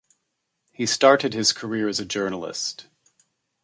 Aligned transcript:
He 0.71 0.87
started 0.87 1.35
his 1.35 1.53
career 1.53 1.87
as 1.87 1.99
a 1.99 2.05
journalist. 2.05 2.87